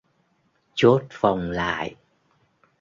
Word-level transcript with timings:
Chốt 0.73 1.03
phòng 1.09 1.41
lại 1.51 1.95